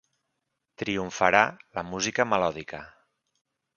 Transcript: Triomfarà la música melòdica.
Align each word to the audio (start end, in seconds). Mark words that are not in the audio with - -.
Triomfarà 0.83 1.41
la 1.79 1.85
música 1.91 2.29
melòdica. 2.33 2.81